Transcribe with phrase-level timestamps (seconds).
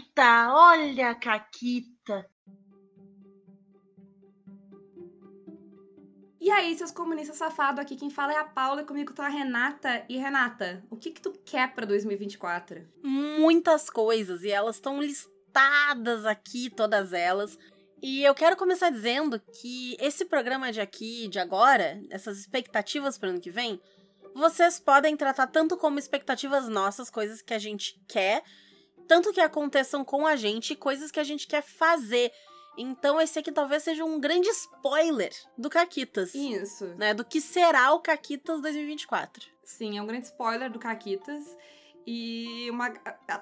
[0.00, 2.26] Caquita, olha a Caquita.
[6.40, 9.28] E aí, seus comunistas safados, aqui quem fala é a Paula e comigo tá a
[9.28, 10.04] Renata.
[10.08, 12.88] E Renata, o que que tu quer pra 2024?
[13.02, 17.58] Muitas coisas, e elas estão listadas aqui, todas elas.
[18.02, 23.28] E eu quero começar dizendo que esse programa de aqui, de agora, essas expectativas para
[23.28, 23.78] o ano que vem,
[24.34, 28.42] vocês podem tratar tanto como expectativas nossas, coisas que a gente quer,
[29.10, 32.30] tanto que aconteçam com a gente, coisas que a gente quer fazer.
[32.78, 36.32] Então esse aqui talvez seja um grande spoiler do Caquitas.
[36.32, 36.86] Isso.
[36.96, 39.48] Né, do que será o Caquitas 2024.
[39.64, 41.44] Sim, é um grande spoiler do Caquitas.
[42.06, 42.90] E uma,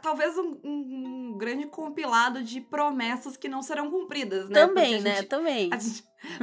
[0.01, 4.67] talvez um, um, grande compilado de promessas que não serão cumpridas, né?
[4.67, 5.23] Também, né?
[5.23, 5.69] Também.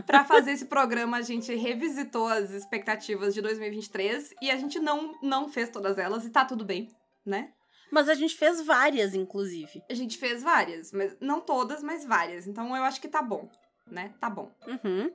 [0.06, 5.16] Para fazer esse programa, a gente revisitou as expectativas de 2023 e a gente não,
[5.20, 6.90] não fez todas elas e tá tudo bem,
[7.26, 7.52] né?
[7.92, 9.82] Mas a gente fez várias, inclusive.
[9.90, 12.48] A gente fez várias, mas não todas, mas várias.
[12.48, 13.50] Então eu acho que tá bom,
[13.88, 14.14] né?
[14.20, 14.52] Tá bom.
[14.68, 15.12] Uhum.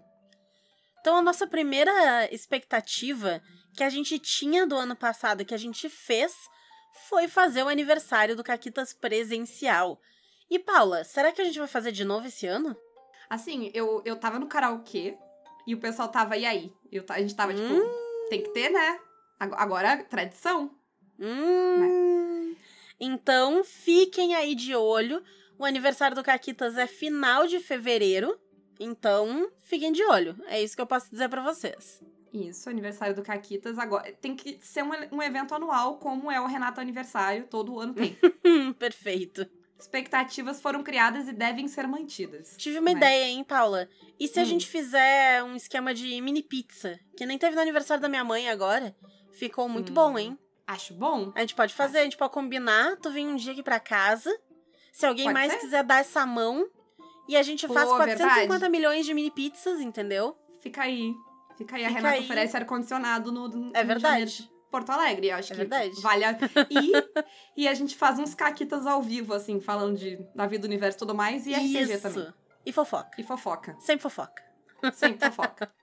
[1.00, 3.42] Então a nossa primeira expectativa
[3.74, 6.34] que a gente tinha do ano passado, que a gente fez,
[7.08, 10.00] foi fazer o aniversário do Caquitas presencial.
[10.50, 12.76] E Paula, será que a gente vai fazer de novo esse ano?
[13.28, 15.16] Assim, eu, eu tava no karaokê
[15.66, 16.72] e o pessoal tava, e aí?
[16.90, 17.80] Eu, a gente tava, tipo, hum.
[17.80, 19.00] tipo, tem que ter, né?
[19.38, 20.74] Agora, tradição.
[21.18, 21.78] Hum.
[21.78, 22.19] Né?
[23.00, 25.22] Então, fiquem aí de olho.
[25.58, 28.38] O aniversário do Caquitas é final de fevereiro.
[28.78, 30.36] Então, fiquem de olho.
[30.46, 32.02] É isso que eu posso dizer para vocês.
[32.32, 33.78] Isso, aniversário do Caquitas.
[33.78, 37.94] Agora, tem que ser um, um evento anual, como é o Renato Aniversário, todo ano
[37.94, 38.16] tem.
[38.78, 39.46] Perfeito.
[39.78, 42.54] Expectativas foram criadas e devem ser mantidas.
[42.56, 42.96] Tive uma né?
[42.98, 43.88] ideia, hein, Paula?
[44.18, 44.42] E se hum.
[44.42, 47.00] a gente fizer um esquema de mini pizza?
[47.16, 48.94] Que nem teve no aniversário da minha mãe agora.
[49.32, 49.94] Ficou muito hum.
[49.94, 50.38] bom, hein?
[50.70, 51.32] Acho bom.
[51.34, 52.00] A gente pode fazer, Acho.
[52.00, 52.96] a gente pode combinar.
[52.98, 54.30] Tu vem um dia aqui pra casa.
[54.92, 55.58] Se alguém pode mais ser?
[55.58, 56.64] quiser dar essa mão.
[57.28, 58.70] E a gente Pô, faz 450 verdade.
[58.70, 60.36] milhões de mini pizzas, entendeu?
[60.60, 61.12] Fica aí.
[61.56, 62.24] Fica aí, Fica a Renata aí.
[62.24, 64.48] oferece ar-condicionado no, no, É verdade.
[64.70, 66.00] Porto Alegre, acho é que verdade.
[66.00, 66.38] vale a...
[66.70, 70.66] E, e a gente faz uns caquitas ao vivo, assim, falando de, da vida do
[70.66, 72.02] universo e tudo mais, e RPG Isso.
[72.02, 72.32] também.
[72.64, 73.20] E fofoca.
[73.20, 73.76] E fofoca.
[73.80, 74.42] Sempre fofoca.
[74.92, 75.72] Sempre fofoca.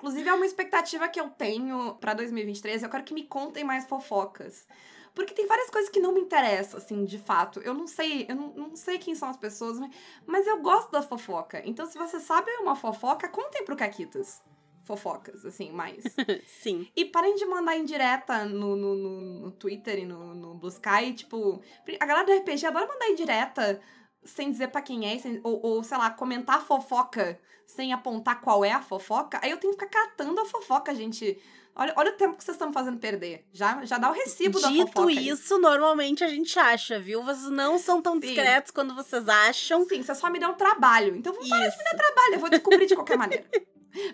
[0.00, 2.82] Inclusive, é uma expectativa que eu tenho pra 2023.
[2.82, 4.66] Eu quero que me contem mais fofocas.
[5.14, 7.60] Porque tem várias coisas que não me interessam, assim, de fato.
[7.60, 9.78] Eu não sei, eu não, não sei quem são as pessoas,
[10.24, 11.60] mas eu gosto da fofoca.
[11.66, 14.42] Então, se você sabe uma fofoca, contem pro Caquitas
[14.84, 16.02] fofocas, assim, mais.
[16.46, 16.88] Sim.
[16.96, 21.12] E parem de mandar indireta no, no, no, no Twitter e no, no Blue Sky,
[21.12, 21.60] tipo...
[22.00, 23.80] A galera do RPG adora mandar indireta
[24.24, 27.38] sem dizer para quem é, sem, ou, ou, sei lá, comentar fofoca
[27.70, 29.38] sem apontar qual é a fofoca.
[29.42, 31.40] Aí eu tenho que ficar catando a fofoca, gente.
[31.74, 33.46] Olha, olha o tempo que vocês estão fazendo perder.
[33.52, 35.12] Já, já dá o recibo Dito da fofoca.
[35.12, 35.60] Dito isso, aí.
[35.60, 37.22] normalmente a gente acha, viu?
[37.22, 38.20] Vocês não são tão Sim.
[38.20, 39.86] discretos quando vocês acham.
[39.86, 41.14] Sim, você só me dão trabalho.
[41.14, 42.34] Então vamos parar de me dar trabalho.
[42.34, 43.46] Eu vou descobrir de qualquer maneira.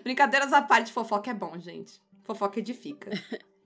[0.03, 1.99] Brincadeiras à parte, fofoca é bom, gente.
[2.23, 3.09] Fofoca edifica.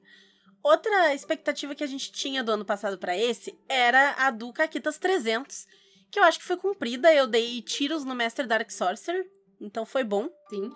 [0.64, 5.00] Outra expectativa que a gente tinha do ano passado para esse era a do Caquitas
[5.00, 5.68] 300,
[6.12, 7.14] que eu acho que foi cumprida.
[7.14, 9.26] Eu dei tiros no Master Dark Sorcerer,
[9.60, 10.30] então foi bom.
[10.50, 10.72] Sim.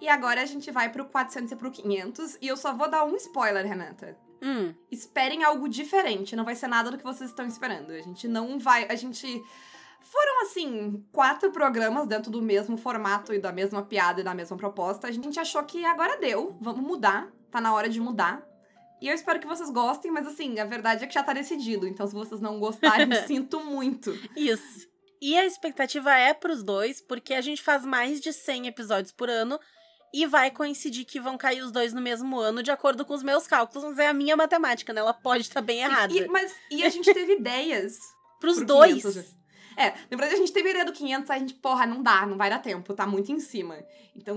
[0.00, 3.04] E agora a gente vai pro 400 e pro 500, e eu só vou dar
[3.04, 4.16] um spoiler, Renata.
[4.42, 4.74] Hum.
[4.90, 7.92] Esperem algo diferente, não vai ser nada do que vocês estão esperando.
[7.92, 8.86] A gente não vai.
[8.88, 9.26] A gente
[10.00, 14.56] foram, assim, quatro programas dentro do mesmo formato e da mesma piada e da mesma
[14.56, 15.06] proposta.
[15.06, 18.42] A gente achou que agora deu, vamos mudar, tá na hora de mudar.
[19.00, 21.86] E eu espero que vocês gostem, mas assim, a verdade é que já tá decidido.
[21.86, 24.12] Então, se vocês não gostarem, sinto muito.
[24.36, 24.88] Isso.
[25.22, 29.28] E a expectativa é pros dois, porque a gente faz mais de 100 episódios por
[29.28, 29.58] ano
[30.12, 33.22] e vai coincidir que vão cair os dois no mesmo ano, de acordo com os
[33.22, 33.84] meus cálculos.
[33.84, 35.00] Mas é a minha matemática, né?
[35.00, 36.12] Ela pode estar bem errada.
[36.12, 37.98] E, mas, e a gente teve ideias.
[38.40, 39.02] Pros pro dois.
[39.02, 39.39] 500,
[39.80, 42.50] é, na verdade a gente teve do 500, a gente, porra, não dá, não vai
[42.50, 43.78] dar tempo, tá muito em cima.
[44.14, 44.36] Então,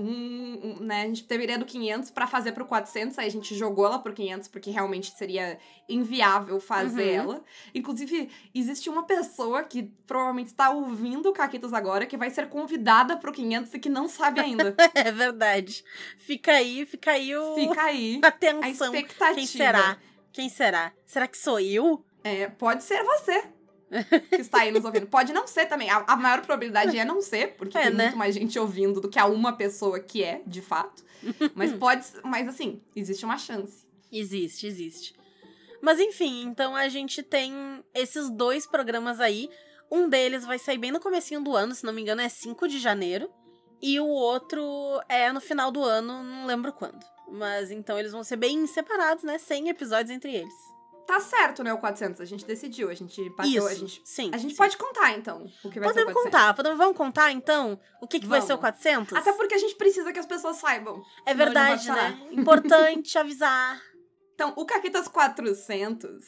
[0.80, 3.98] né, a gente teve do 500 para fazer pro 400, aí a gente jogou ela
[3.98, 7.32] pro 500 porque realmente seria inviável fazer uhum.
[7.32, 7.44] ela.
[7.74, 13.16] Inclusive, existe uma pessoa que provavelmente está ouvindo o Caquitos agora que vai ser convidada
[13.16, 14.74] pro 500 e que não sabe ainda.
[14.94, 15.84] é verdade.
[16.16, 17.54] Fica aí, fica aí o...
[17.54, 18.20] Fica aí.
[18.24, 18.62] Atenção.
[18.62, 19.34] A expectativa.
[19.34, 19.98] Quem será?
[20.32, 20.92] Quem será?
[21.04, 22.04] Será que sou eu?
[22.22, 23.53] É, pode ser você
[24.28, 25.06] que está aí nos ouvindo.
[25.06, 25.90] Pode não ser também.
[25.90, 28.04] A, a maior probabilidade é não ser, porque é, tem né?
[28.04, 31.04] muito mais gente ouvindo do que a uma pessoa que é, de fato.
[31.54, 32.04] Mas pode.
[32.22, 33.86] Mas assim, existe uma chance.
[34.10, 35.14] Existe, existe.
[35.80, 37.52] Mas enfim, então a gente tem
[37.94, 39.50] esses dois programas aí.
[39.90, 42.66] Um deles vai sair bem no comecinho do ano, se não me engano, é 5
[42.66, 43.30] de janeiro.
[43.82, 44.62] E o outro
[45.08, 47.04] é no final do ano, não lembro quando.
[47.30, 49.38] Mas então eles vão ser bem separados, né?
[49.38, 50.73] Sem episódios entre eles.
[51.06, 52.20] Tá certo, né, o 400.
[52.20, 54.02] A gente decidiu, a gente bateu, Isso, a gente...
[54.04, 54.30] sim.
[54.32, 54.56] A gente sim.
[54.56, 56.22] pode contar, então, o que vai ser o Podemos 400.
[56.22, 58.78] contar, podemos, vamos contar então o que, que vai ser o Vamos.
[58.78, 59.18] 400?
[59.18, 61.02] Até porque a gente precisa que as pessoas saibam.
[61.26, 62.18] É verdade, né?
[62.32, 63.80] Importante avisar.
[64.34, 66.24] Então, o Caquitas 400,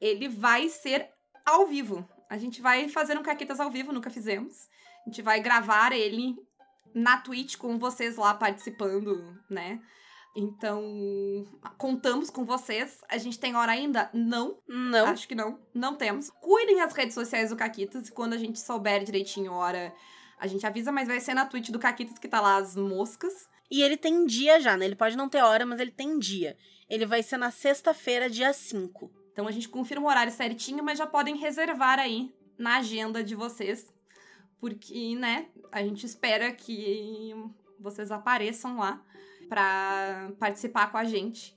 [0.00, 1.10] ele vai ser
[1.44, 2.08] ao vivo.
[2.30, 4.68] A gente vai fazer um Caquitas ao vivo, nunca fizemos.
[5.04, 6.36] A gente vai gravar ele
[6.94, 9.80] na Twitch com vocês lá participando, né?
[10.36, 11.46] Então,
[11.78, 13.02] contamos com vocês.
[13.08, 14.10] A gente tem hora ainda?
[14.12, 14.58] Não.
[14.68, 15.06] Não.
[15.06, 15.58] Acho que não.
[15.72, 16.28] Não temos.
[16.28, 18.08] Cuidem as redes sociais do Caquitas.
[18.08, 19.94] e Quando a gente souber direitinho hora,
[20.38, 23.48] a gente avisa, mas vai ser na Twitch do Caquitas que tá lá as moscas.
[23.70, 24.84] E ele tem dia já, né?
[24.84, 26.54] Ele pode não ter hora, mas ele tem dia.
[26.88, 29.10] Ele vai ser na sexta-feira, dia 5.
[29.32, 33.34] Então a gente confirma o horário certinho, mas já podem reservar aí na agenda de
[33.34, 33.90] vocês.
[34.60, 37.34] Porque, né, a gente espera que
[37.80, 39.02] vocês apareçam lá
[39.48, 41.56] pra participar com a gente.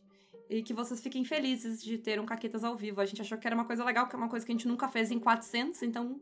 [0.50, 3.02] E que vocês fiquem felizes de ter um Caquetas ao vivo.
[3.02, 4.68] A gente achou que era uma coisa legal, que é uma coisa que a gente
[4.68, 6.20] nunca fez em 400, então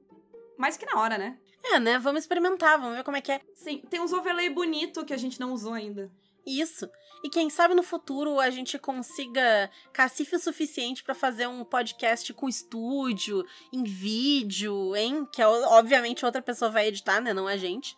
[0.57, 1.37] mais que na hora, né?
[1.63, 1.99] É, né?
[1.99, 3.41] Vamos experimentar, vamos ver como é que é.
[3.53, 6.11] Sim, tem uns overlay bonito que a gente não usou ainda.
[6.45, 6.89] Isso.
[7.23, 12.33] E quem sabe no futuro a gente consiga cacife o suficiente pra fazer um podcast
[12.33, 15.27] com estúdio, em vídeo, hein?
[15.31, 17.33] Que é, obviamente outra pessoa vai editar, né?
[17.33, 17.97] Não a gente.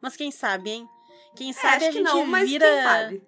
[0.00, 0.88] Mas quem sabe, hein?
[1.36, 2.66] Quem É, sabe acho a que gente não, mas vira.
[2.66, 3.22] quem sabe?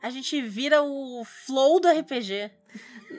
[0.00, 2.50] A gente vira o flow do RPG.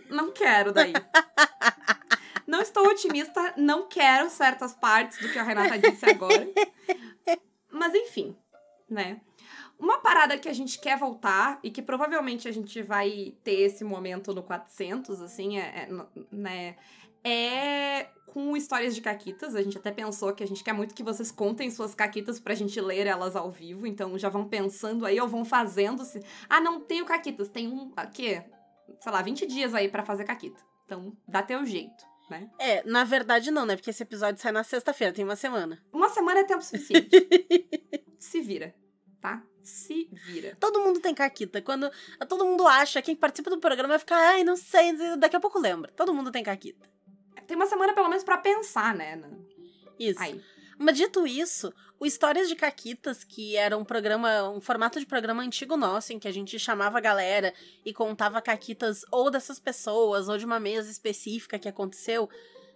[0.10, 0.94] Não quero daí.
[2.48, 6.48] não estou otimista, não quero certas partes do que a Renata disse agora.
[7.72, 8.36] Mas enfim,
[8.90, 9.20] né?
[9.78, 13.84] Uma parada que a gente quer voltar e que provavelmente a gente vai ter esse
[13.84, 15.90] momento no 400, assim, é, é,
[16.32, 16.76] né?
[17.24, 19.56] É com histórias de caquitas.
[19.56, 22.56] A gente até pensou que a gente quer muito que vocês contem suas caquitas pra
[22.56, 23.86] gente ler elas ao vivo.
[23.86, 26.04] Então já vão pensando aí ou vão fazendo.
[26.06, 26.24] Se...
[26.48, 27.50] Ah, não tenho caquitas.
[27.50, 27.92] Tem um.
[27.96, 28.42] Aqui,
[29.00, 30.60] sei lá, 20 dias aí pra fazer caquita.
[30.86, 32.50] Então dá teu jeito, né?
[32.58, 33.76] É, na verdade não, né?
[33.76, 35.80] Porque esse episódio sai na sexta-feira, tem uma semana.
[35.94, 37.10] Uma semana é tempo suficiente.
[38.18, 38.74] Se vira,
[39.22, 39.44] tá?
[39.64, 40.58] Se vira.
[40.60, 41.62] Todo mundo tem caquita.
[41.62, 41.92] Quando
[42.28, 45.60] todo mundo acha, quem participa do programa vai ficar, ai, não sei, daqui a pouco
[45.60, 45.92] lembra.
[45.96, 46.90] Todo mundo tem caquita.
[47.50, 49.20] Tem uma semana pelo menos pra pensar, né?
[50.00, 50.22] Isso.
[50.22, 50.40] Aí.
[50.78, 55.42] Mas dito isso, o Histórias de Caquitas, que era um programa, um formato de programa
[55.42, 57.52] antigo nosso, em que a gente chamava a galera
[57.84, 62.30] e contava caquitas ou dessas pessoas, ou de uma mesa específica que aconteceu,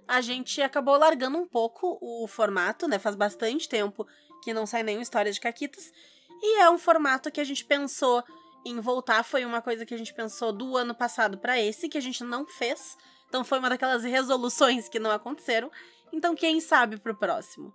[0.07, 2.97] a gente acabou largando um pouco o formato, né?
[2.97, 4.07] Faz bastante tempo
[4.43, 5.93] que não sai nenhum Histórias de Caquitas.
[6.41, 8.23] E é um formato que a gente pensou
[8.65, 9.23] em voltar.
[9.23, 12.23] Foi uma coisa que a gente pensou do ano passado para esse, que a gente
[12.23, 12.97] não fez.
[13.33, 15.71] Então foi uma daquelas resoluções que não aconteceram.
[16.11, 17.73] Então, quem sabe pro próximo.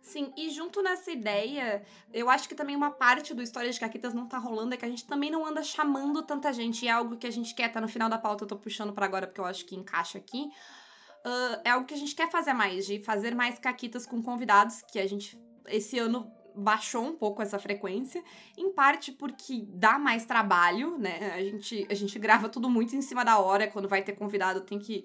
[0.00, 4.14] Sim, e junto nessa ideia, eu acho que também uma parte do História de Caquitas
[4.14, 6.84] não tá rolando é que a gente também não anda chamando tanta gente.
[6.84, 8.92] E é algo que a gente quer, tá no final da pauta, eu tô puxando
[8.92, 10.44] para agora porque eu acho que encaixa aqui.
[11.26, 14.80] Uh, é algo que a gente quer fazer mais, de fazer mais caquitas com convidados,
[14.92, 15.36] que a gente,
[15.66, 18.22] esse ano, baixou um pouco essa frequência,
[18.56, 21.32] em parte porque dá mais trabalho, né?
[21.34, 24.60] A gente, a gente grava tudo muito em cima da hora, quando vai ter convidado
[24.60, 25.04] tem que,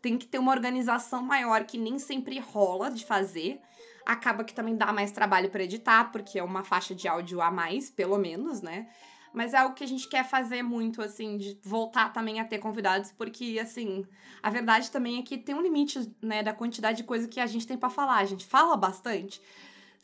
[0.00, 3.60] tem que ter uma organização maior que nem sempre rola de fazer.
[4.04, 7.50] Acaba que também dá mais trabalho para editar, porque é uma faixa de áudio a
[7.50, 8.86] mais, pelo menos, né?
[9.34, 12.58] Mas é algo que a gente quer fazer muito, assim, de voltar também a ter
[12.58, 14.06] convidados, porque, assim,
[14.40, 17.46] a verdade também é que tem um limite, né, da quantidade de coisa que a
[17.46, 18.18] gente tem para falar.
[18.18, 19.42] A gente fala bastante.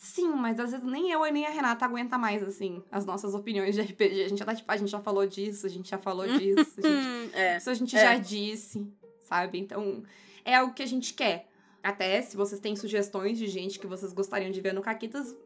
[0.02, 3.34] Sim, mas às vezes nem eu e nem a Renata aguenta mais, assim, as nossas
[3.34, 4.24] opiniões de RPG.
[4.24, 6.74] A gente já tá, tipo, a gente já falou disso, a gente já falou disso,
[6.78, 7.56] a gente, é.
[7.58, 8.00] isso a gente é.
[8.00, 8.90] já disse,
[9.20, 9.58] sabe?
[9.58, 10.02] Então,
[10.42, 11.50] é algo que a gente quer.
[11.82, 15.36] Até se vocês têm sugestões de gente que vocês gostariam de ver no Caquitas,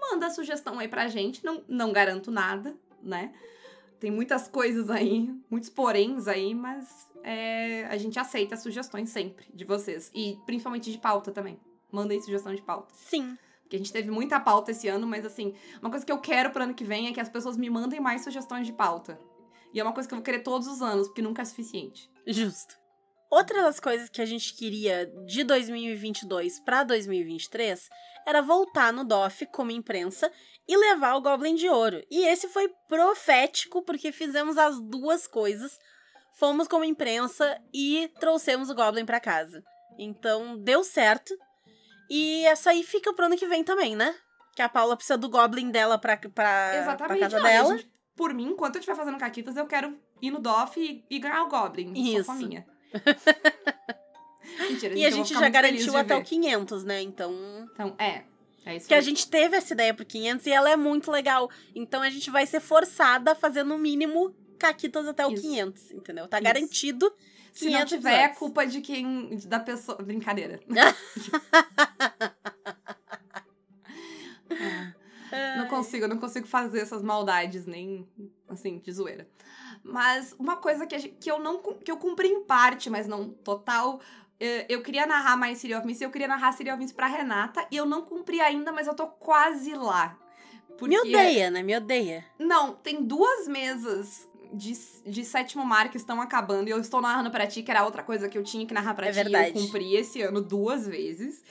[0.00, 1.44] manda a sugestão aí pra gente.
[1.44, 3.34] Não, não garanto nada, né?
[3.98, 9.64] Tem muitas coisas aí, muitos poréns aí, mas é, a gente aceita sugestões sempre de
[9.64, 10.12] vocês.
[10.14, 11.58] E principalmente de pauta também.
[11.90, 12.94] Mandem sugestão de pauta.
[12.94, 13.36] Sim.
[13.74, 16.50] Porque a gente teve muita pauta esse ano, mas assim, uma coisa que eu quero
[16.50, 19.18] pro ano que vem é que as pessoas me mandem mais sugestões de pauta.
[19.72, 22.08] E é uma coisa que eu vou querer todos os anos, porque nunca é suficiente.
[22.26, 22.76] Justo.
[23.28, 27.88] Outra das coisas que a gente queria de 2022 para 2023
[28.24, 30.30] era voltar no DOF como imprensa
[30.68, 32.00] e levar o Goblin de Ouro.
[32.08, 35.76] E esse foi profético porque fizemos as duas coisas.
[36.38, 39.64] Fomos como imprensa e trouxemos o Goblin para casa.
[39.98, 41.34] Então deu certo.
[42.10, 44.14] E essa aí fica pro ano que vem também, né?
[44.54, 47.76] Que a Paula precisa do Goblin dela pra, pra, pra casa não, e a dela.
[47.78, 51.18] gente- por mim, enquanto eu estiver fazendo caquitas, eu quero ir no DOF e, e
[51.18, 51.92] ganhar o Goblin.
[51.94, 52.24] Isso.
[52.26, 52.64] Sou minha.
[54.70, 56.20] Mentira, E a gente já garantiu até ver.
[56.20, 57.00] o 500, né?
[57.02, 57.34] Então
[57.72, 58.22] Então, é.
[58.66, 59.02] É isso que a aí.
[59.02, 61.50] gente teve essa ideia pro 500 e ela é muito legal.
[61.74, 65.42] Então a gente vai ser forçada a fazer no mínimo caquitas até o Isso.
[65.42, 66.28] 500, entendeu?
[66.28, 66.44] Tá Isso.
[66.44, 67.12] garantido.
[67.52, 69.36] Se não 500 tiver, é culpa de quem.
[69.46, 69.98] da pessoa.
[70.02, 70.58] Brincadeira.
[75.32, 78.06] É, não consigo, eu não consigo fazer essas maldades, nem
[78.48, 79.26] assim, de zoeira.
[79.82, 83.30] Mas uma coisa que, gente- que eu não que eu cumpri em parte, mas não
[83.30, 84.00] total.
[84.38, 87.06] eh, Eu queria narrar mais City of Mist, eu queria narrar City of Mist pra
[87.08, 90.16] Renata, e eu não cumpri ainda, mas eu tô quase lá.
[90.78, 90.88] Porque...
[90.88, 91.62] Me odeia, né?
[91.62, 92.24] Me odeia.
[92.38, 94.72] Não, tem duas mesas de,
[95.10, 98.02] de sétimo mar que estão acabando e eu estou narrando pra ti, que era outra
[98.02, 99.48] coisa que eu tinha que narrar pra É ti verdade.
[99.48, 101.42] eu cumpri esse ano duas vezes.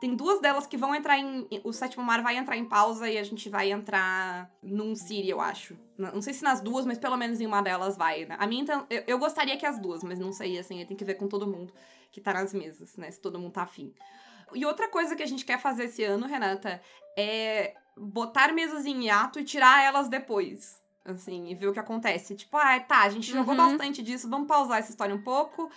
[0.00, 1.46] Tem duas delas que vão entrar em.
[1.62, 5.40] O sétimo mar vai entrar em pausa e a gente vai entrar num Siri, eu
[5.42, 5.76] acho.
[5.98, 8.24] Não sei se nas duas, mas pelo menos em uma delas vai.
[8.24, 8.34] né?
[8.38, 11.04] A minha inten- eu, eu gostaria que as duas, mas não sei, assim, tem que
[11.04, 11.74] ver com todo mundo
[12.10, 13.10] que tá nas mesas, né?
[13.10, 13.92] Se todo mundo tá afim.
[14.54, 16.80] E outra coisa que a gente quer fazer esse ano, Renata,
[17.14, 20.79] é botar mesas em hiato e tirar elas depois.
[21.04, 22.34] Assim, e ver o que acontece.
[22.36, 23.70] Tipo, ah, tá, a gente jogou Uhum.
[23.78, 25.70] bastante disso, vamos pausar essa história um pouco,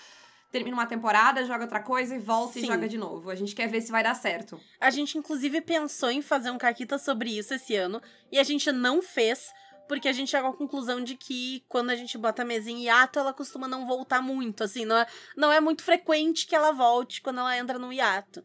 [0.52, 2.64] termina uma temporada, joga outra coisa e volta Sim.
[2.64, 3.30] e joga de novo.
[3.30, 4.60] A gente quer ver se vai dar certo.
[4.80, 8.02] A gente, inclusive, pensou em fazer um Caquita sobre isso esse ano.
[8.32, 9.48] E a gente não fez,
[9.88, 12.84] porque a gente chegou à conclusão de que quando a gente bota a mesa em
[12.84, 14.64] hiato, ela costuma não voltar muito.
[14.64, 18.44] Assim, não é, não é muito frequente que ela volte quando ela entra no hiato.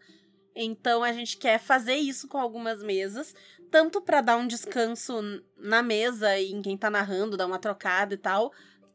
[0.61, 3.33] Então a gente quer fazer isso com algumas mesas,
[3.71, 5.21] tanto pra dar um descanso
[5.57, 8.53] na mesa e em quem tá narrando, dar uma trocada e tal,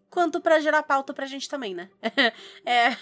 [0.10, 1.90] quanto pra gerar pauta pra gente também, né?
[2.66, 2.96] é,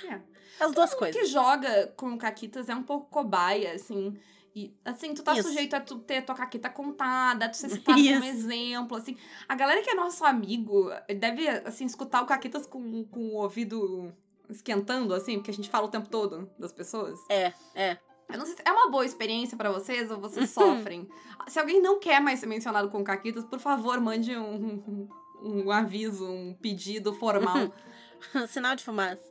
[0.59, 1.19] as duas O coisas.
[1.19, 4.17] que joga com caquitas é um pouco cobaia, assim.
[4.53, 5.47] E, assim, tu tá Isso.
[5.47, 9.17] sujeito a tu ter tua caquita contada, tu ser citado como exemplo, assim.
[9.47, 14.13] A galera que é nosso amigo deve, assim, escutar o caquitas com, com o ouvido
[14.49, 17.17] esquentando, assim, porque a gente fala o tempo todo das pessoas.
[17.29, 17.97] É, é.
[18.31, 21.09] Eu não sei se é uma boa experiência pra vocês ou vocês sofrem.
[21.47, 25.09] se alguém não quer mais ser mencionado com caquitas, por favor, mande um,
[25.41, 27.73] um, um aviso, um pedido formal.
[28.47, 29.21] Sinal de fumaça.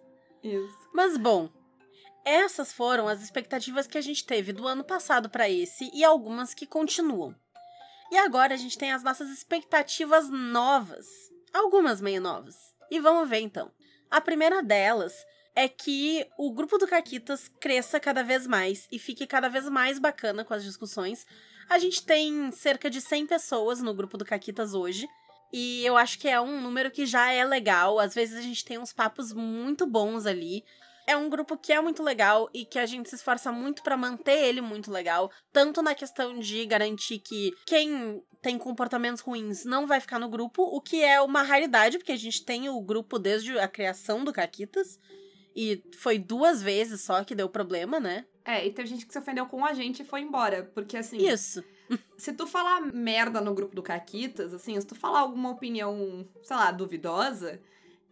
[0.42, 0.88] Isso.
[0.92, 1.48] Mas bom,
[2.24, 6.52] essas foram as expectativas que a gente teve do ano passado pra esse e algumas
[6.54, 7.34] que continuam.
[8.10, 11.06] E agora a gente tem as nossas expectativas novas,
[11.54, 12.56] algumas meio novas.
[12.90, 13.70] E vamos ver então.
[14.10, 15.14] A primeira delas
[15.54, 19.98] é que o grupo do Caquitas cresça cada vez mais e fique cada vez mais
[19.98, 21.26] bacana com as discussões.
[21.68, 25.08] A gente tem cerca de 100 pessoas no grupo do Caquitas hoje.
[25.52, 27.98] E eu acho que é um número que já é legal.
[27.98, 30.64] Às vezes a gente tem uns papos muito bons ali.
[31.06, 33.96] É um grupo que é muito legal e que a gente se esforça muito pra
[33.96, 39.88] manter ele muito legal, tanto na questão de garantir que quem tem comportamentos ruins não
[39.88, 43.18] vai ficar no grupo, o que é uma raridade, porque a gente tem o grupo
[43.18, 45.00] desde a criação do Caquitas.
[45.54, 48.24] E foi duas vezes só que deu problema, né?
[48.44, 50.70] É, e teve gente que se ofendeu com a gente e foi embora.
[50.74, 51.62] Porque, assim, Isso.
[52.16, 56.56] se tu falar merda no grupo do Caquitas, assim, se tu falar alguma opinião, sei
[56.56, 57.60] lá, duvidosa,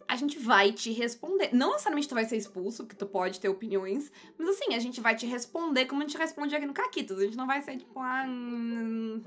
[0.07, 1.51] a gente vai te responder.
[1.53, 5.01] Não necessariamente tu vai ser expulso, porque tu pode ter opiniões, mas assim, a gente
[5.01, 7.19] vai te responder como a gente responde aqui no Caquitas.
[7.19, 9.23] A gente não vai ser tipo, ah, hum,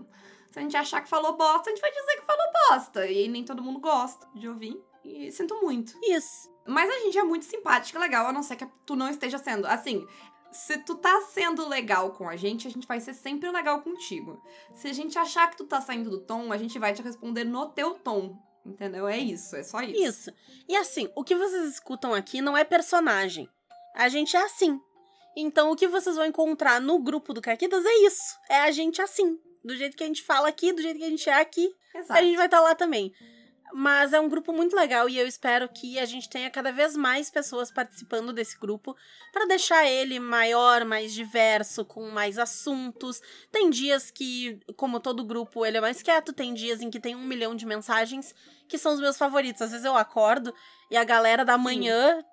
[0.50, 3.08] se a gente achar que falou bosta, a gente vai dizer que falou bosta.
[3.08, 4.78] E nem todo mundo gosta de ouvir.
[5.04, 5.98] E sinto muito.
[6.04, 6.51] Isso.
[6.66, 9.38] Mas a gente é muito simpática e legal, a não ser que tu não esteja
[9.38, 9.66] sendo.
[9.66, 10.08] Assim,
[10.52, 14.42] se tu tá sendo legal com a gente, a gente vai ser sempre legal contigo.
[14.74, 17.44] Se a gente achar que tu tá saindo do tom, a gente vai te responder
[17.44, 18.38] no teu tom.
[18.66, 19.08] Entendeu?
[19.08, 20.04] É isso, é só isso.
[20.04, 20.32] Isso.
[20.68, 23.50] E assim, o que vocês escutam aqui não é personagem.
[23.96, 24.80] A gente é assim.
[25.36, 28.38] Então o que vocês vão encontrar no grupo do Caquitas é isso.
[28.50, 29.40] É a gente assim.
[29.64, 32.20] Do jeito que a gente fala aqui, do jeito que a gente é aqui, Exato.
[32.20, 33.12] a gente vai estar lá também.
[33.74, 36.96] Mas é um grupo muito legal e eu espero que a gente tenha cada vez
[36.96, 38.96] mais pessoas participando desse grupo
[39.32, 43.22] para deixar ele maior, mais diverso, com mais assuntos.
[43.52, 47.16] Tem dias que, como todo grupo, ele é mais quieto, tem dias em que tem
[47.16, 48.36] um milhão de mensagens
[48.68, 49.62] que são os meus favoritos.
[49.62, 50.54] Às vezes eu acordo
[50.90, 52.24] e a galera da manhã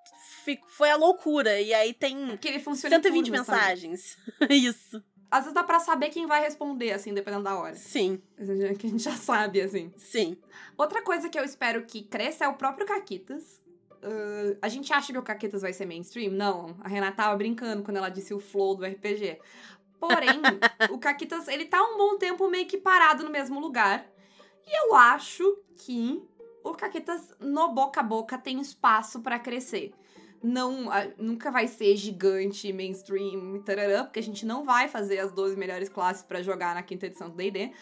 [0.45, 1.61] fico- foi a loucura.
[1.61, 3.61] E aí tem Que ele funciona em 120 turnos também.
[3.61, 4.16] mensagens.
[4.50, 5.02] Isso.
[5.30, 7.75] Às vezes dá pra saber quem vai responder, assim, dependendo da hora.
[7.75, 8.20] Sim,
[8.78, 9.92] Que a gente já sabe, assim.
[9.97, 10.37] sim.
[10.76, 13.61] Outra coisa que eu espero que cresça é o próprio Caquitas.
[14.02, 16.32] Ah, a gente acha que o Caquitas vai ser mainstream?
[16.32, 16.76] Não.
[16.80, 19.38] A Renata tava brincando quando ela disse o flow do RPG.
[20.00, 20.40] Porém,
[20.90, 24.06] o Caquitas, ele tá um bom tempo meio que parado no mesmo lugar.
[24.66, 26.23] E eu acho que
[26.62, 29.92] o Caquitas, no boca a boca, tem espaço pra crescer.
[30.42, 35.33] Não, ah, nunca vai ser gigante, mainstream, tarará, porque a gente não vai fazer as
[35.33, 37.73] 12 melhores classes pra jogar na quinta edição do D&D.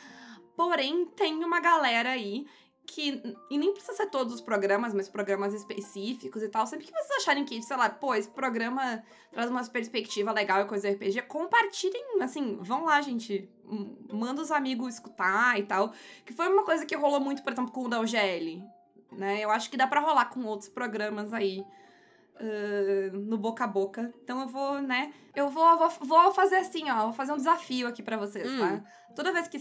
[0.57, 2.47] Porém, tem uma galera aí
[2.87, 3.23] que.
[3.51, 6.67] E nem precisa ser todos os programas, mas programas específicos e tal.
[6.67, 10.65] Sempre que vocês acharem que, sei lá, pô, esse programa traz uma perspectiva legal e
[10.67, 13.51] coisa RPG, compartilhem, assim, vão lá, gente.
[14.11, 15.93] Manda os amigos escutar e tal.
[16.25, 18.63] Que foi uma coisa que rolou muito, por exemplo, com o da UGL.
[19.13, 19.41] Né?
[19.41, 21.65] Eu acho que dá pra rolar com outros programas aí.
[22.41, 24.13] Uh, no boca a boca.
[24.23, 25.13] Então eu vou, né?
[25.35, 27.05] Eu vou, vou, vou fazer assim, ó.
[27.05, 28.59] Vou fazer um desafio aqui para vocês, Hum.
[28.59, 28.85] tá?
[29.15, 29.59] Toda vez que.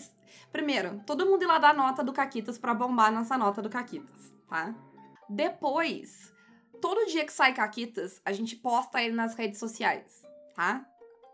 [0.52, 4.34] Primeiro, todo mundo ir lá dar nota do Caquitas pra bombar nossa nota do Caquitas,
[4.48, 4.74] tá?
[5.30, 6.34] Depois,
[6.82, 10.86] todo dia que sai Caquitas, a gente posta ele nas redes sociais, tá?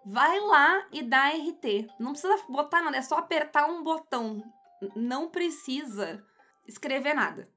[0.05, 1.87] Vai lá e dá RT.
[1.99, 4.43] Não precisa botar nada, é só apertar um botão.
[4.95, 6.23] Não precisa
[6.67, 7.47] escrever nada.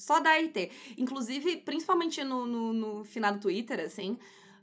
[0.00, 0.70] Só dá RT.
[0.96, 4.18] Inclusive, principalmente no, no, no final do Twitter, assim,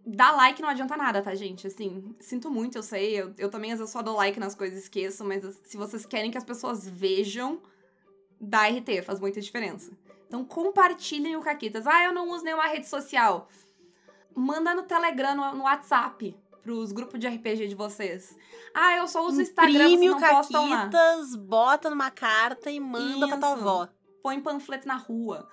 [0.06, 1.68] dá like não adianta nada, tá, gente?
[1.68, 3.22] Assim, sinto muito, eu sei.
[3.22, 6.06] Eu, eu também às vezes só dou like nas coisas e esqueço, mas se vocês
[6.06, 7.62] querem que as pessoas vejam,
[8.40, 9.92] dá RT, faz muita diferença.
[10.28, 11.86] Então compartilhem o Caquitas.
[11.86, 13.48] Ah, eu não uso nenhuma rede social.
[14.36, 18.36] Manda no Telegram, no, no WhatsApp, pros grupos de RPG de vocês.
[18.74, 20.78] Ah, eu só uso Instagram, Imprime vocês o não postam lá.
[20.78, 23.62] Caquitas, bota numa carta e manda pra tua Isso.
[23.62, 23.90] avó.
[24.28, 25.48] Põe panfleto na rua,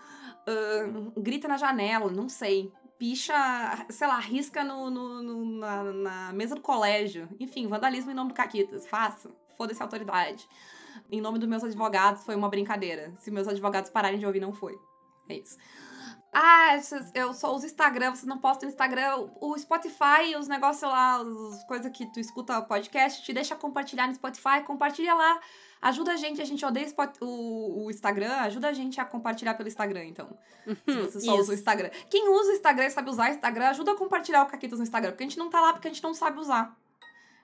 [0.48, 2.72] ahn, grita na janela, não sei.
[2.98, 7.28] Picha, sei lá, risca no, no- no- na, na mesa do colégio.
[7.38, 8.86] Enfim, vandalismo em nome do Caquitas.
[8.86, 9.30] Faça.
[9.56, 10.48] Foda-se a autoridade.
[11.10, 13.12] Em nome dos meus advogados, foi uma brincadeira.
[13.18, 14.76] Se meus advogados pararem de ouvir, não foi.
[15.28, 15.56] É isso.
[16.32, 16.76] Ah,
[17.14, 19.28] eu só uso Instagram, vocês não postam no Instagram.
[19.40, 24.14] O Spotify, os negócios lá, as coisas que tu escuta podcast, te deixa compartilhar no
[24.14, 25.38] Spotify, compartilha lá.
[25.84, 26.86] Ajuda a gente, a gente odeia
[27.20, 30.36] o, o Instagram, ajuda a gente a compartilhar pelo Instagram, então.
[30.66, 31.42] Se você só Isso.
[31.42, 31.90] usa o Instagram.
[32.08, 34.82] Quem usa o Instagram e sabe usar o Instagram, ajuda a compartilhar o Caquitas no
[34.82, 36.74] Instagram, porque a gente não tá lá porque a gente não sabe usar.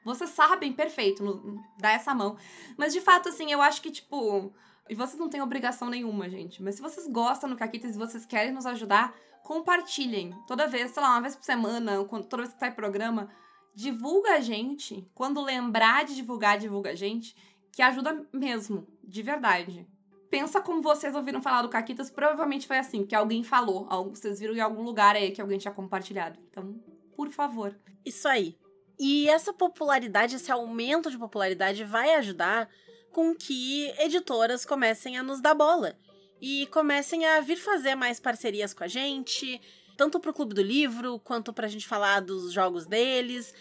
[0.03, 2.39] Vocês sabem, perfeito, no- dá essa mão.
[2.79, 4.51] Mas de fato, assim, eu acho que, tipo.
[4.89, 6.63] E vocês não têm obrigação nenhuma, gente.
[6.63, 10.35] Mas se vocês gostam do Caquitas e vocês querem nos ajudar, compartilhem.
[10.47, 13.29] Toda vez, sei lá, uma vez por semana, toda vez que sai programa,
[13.75, 15.07] divulga a gente.
[15.15, 17.37] Quando lembrar de divulgar, divulga a gente.
[17.73, 19.87] Que ajuda mesmo, de verdade.
[20.29, 23.89] Pensa como vocês ouviram falar do Caquitas, provavelmente foi assim, que alguém falou.
[24.11, 26.39] Vocês viram em algum lugar aí que alguém tinha compartilhado.
[26.51, 26.81] Então,
[27.17, 27.77] por favor.
[28.05, 28.57] Isso aí.
[28.99, 32.69] E essa popularidade, esse aumento de popularidade vai ajudar
[33.13, 35.97] com que editoras comecem a nos dar bola
[36.41, 39.61] e comecem a vir fazer mais parcerias com a gente,
[39.97, 43.53] tanto pro Clube do Livro quanto pra gente falar dos jogos deles,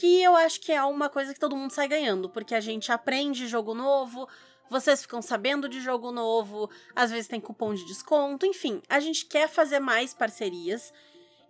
[0.00, 2.90] que eu acho que é uma coisa que todo mundo sai ganhando, porque a gente
[2.90, 4.26] aprende jogo novo,
[4.70, 9.26] vocês ficam sabendo de jogo novo, às vezes tem cupom de desconto, enfim, a gente
[9.26, 10.90] quer fazer mais parcerias.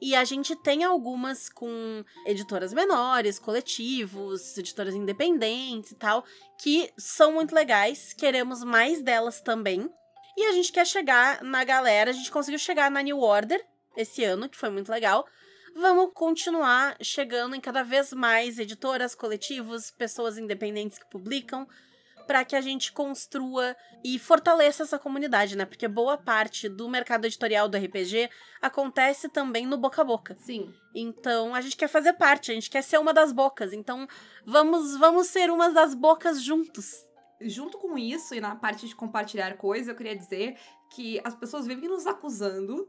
[0.03, 6.25] E a gente tem algumas com editoras menores, coletivos, editoras independentes e tal,
[6.59, 8.15] que são muito legais.
[8.15, 9.91] Queremos mais delas também.
[10.39, 12.11] E a gente quer chegar na galera.
[12.11, 13.63] A gente conseguiu chegar na New Order
[13.95, 15.27] esse ano, que foi muito legal.
[15.75, 21.67] Vamos continuar chegando em cada vez mais editoras, coletivos, pessoas independentes que publicam,
[22.27, 25.65] para que a gente construa e fortaleça essa comunidade, né?
[25.65, 28.31] Porque boa parte do mercado editorial do RPG
[28.63, 30.37] acontece também no boca a boca.
[30.39, 30.73] Sim.
[30.95, 33.73] Então a gente quer fazer parte, a gente quer ser uma das bocas.
[33.73, 34.07] Então
[34.45, 37.05] vamos vamos ser uma das bocas juntos.
[37.41, 40.59] Junto com isso, e na parte de compartilhar coisas, eu queria dizer
[40.91, 42.87] que as pessoas vivem nos acusando,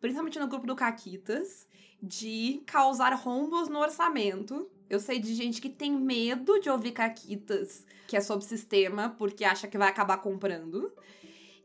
[0.00, 1.68] principalmente no grupo do Caquitas,
[2.02, 4.68] de causar rombos no orçamento.
[4.90, 9.44] Eu sei de gente que tem medo de ouvir Caquitas, que é sobre sistema, porque
[9.44, 10.92] acha que vai acabar comprando.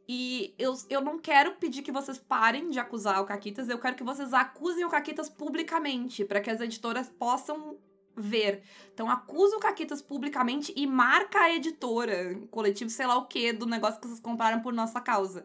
[0.08, 3.96] E eu, eu não quero pedir que vocês parem de acusar o Caquitas, eu quero
[3.96, 7.78] que vocês acusem o Caquitas publicamente, para que as editoras possam
[8.16, 8.64] ver.
[8.94, 13.66] Então acusa o Caquitas publicamente e marca a editora, coletivo, sei lá o que, do
[13.66, 15.44] negócio que vocês compraram por nossa causa.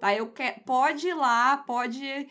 [0.00, 0.14] Tá?
[0.14, 0.60] Eu quero.
[0.60, 2.28] Pode ir lá, pode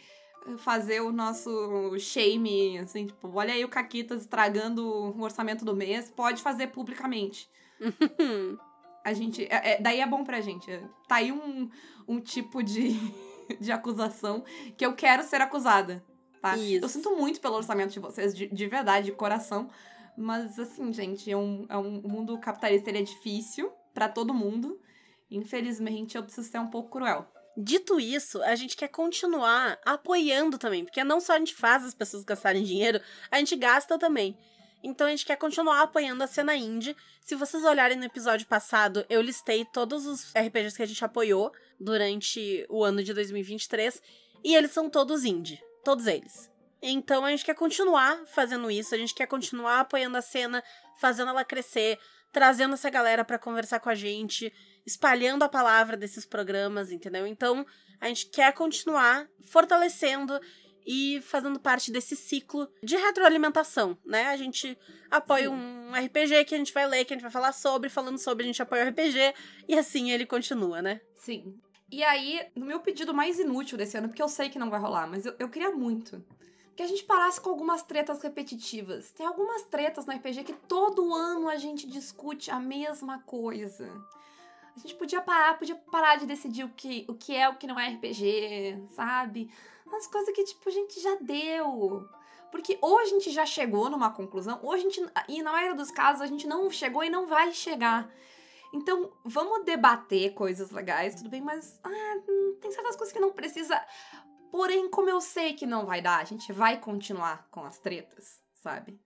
[0.57, 6.09] fazer o nosso shame, assim, tipo, olha aí o Caquitas estragando o orçamento do mês,
[6.09, 7.49] pode fazer publicamente.
[9.03, 9.43] A gente.
[9.45, 10.71] é- é- daí é bom pra gente.
[11.07, 11.69] Tá aí um,
[12.07, 12.91] um tipo de,
[13.59, 14.45] de acusação
[14.77, 16.03] que eu quero ser acusada.
[16.41, 16.55] Tá?
[16.57, 16.83] Isso.
[16.85, 19.69] Eu sinto muito pelo orçamento de vocês, de, de verdade, de coração.
[20.17, 24.33] Mas, assim, gente, é um, é um o mundo capitalista ele é difícil pra todo
[24.33, 24.79] mundo.
[25.29, 27.27] Infelizmente, eu preciso ser um pouco cruel.
[27.55, 31.93] Dito isso, a gente quer continuar apoiando também, porque não só a gente faz as
[31.93, 34.35] pessoas gastarem dinheiro, a gente gasta também.
[34.83, 36.95] Então a gente quer continuar apoiando a cena indie.
[37.21, 41.53] Se vocês olharem no episódio passado, eu listei todos os RPGs que a gente apoiou
[41.79, 44.01] durante o ano de 2023
[44.43, 46.51] e eles são todos indie, todos eles.
[46.81, 50.61] Então a gente quer continuar fazendo isso, a gente quer continuar apoiando a cena,
[50.97, 51.97] fazendo ela crescer,
[52.33, 54.51] trazendo essa galera pra conversar com a gente,
[54.85, 57.25] espalhando a palavra desses programas, entendeu?
[57.25, 57.65] Então,
[57.99, 60.39] a gente quer continuar fortalecendo
[60.85, 64.25] e fazendo parte desse ciclo de retroalimentação, né?
[64.27, 64.77] A gente
[65.09, 65.55] apoia Sim.
[65.55, 68.43] um RPG que a gente vai ler, que a gente vai falar sobre, falando sobre,
[68.43, 69.33] a gente apoia o RPG,
[69.67, 70.99] e assim ele continua, né?
[71.15, 71.57] Sim.
[71.89, 74.79] E aí, no meu pedido mais inútil desse ano, porque eu sei que não vai
[74.79, 76.23] rolar, mas eu, eu queria muito.
[76.75, 79.11] que a gente parasse com algumas tretas repetitivas.
[79.11, 83.89] Tem algumas tretas no RPG que todo ano a gente discute a mesma coisa.
[84.75, 87.67] A gente podia parar, podia parar de decidir o que, o que é o que
[87.67, 89.51] não é RPG, sabe?
[89.85, 92.07] Umas coisas que, tipo, a gente já deu.
[92.51, 94.99] Porque ou a gente já chegou numa conclusão, ou a gente.
[95.27, 98.09] E na maioria dos casos, a gente não chegou e não vai chegar.
[98.73, 102.15] Então, vamos debater coisas legais, tudo bem, mas ah,
[102.59, 103.79] tem certas coisas que não precisa.
[104.51, 108.41] Porém, como eu sei que não vai dar, a gente vai continuar com as tretas,
[108.55, 108.99] sabe?